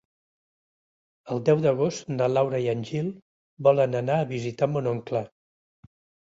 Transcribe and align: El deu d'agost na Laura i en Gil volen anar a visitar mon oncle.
El 1.35 1.43
deu 1.49 1.61
d'agost 1.65 2.09
na 2.15 2.31
Laura 2.33 2.63
i 2.65 2.67
en 2.75 2.83
Gil 2.89 3.13
volen 3.69 4.01
anar 4.03 4.19
a 4.25 4.29
visitar 4.35 4.73
mon 4.75 4.93
oncle. 4.97 5.27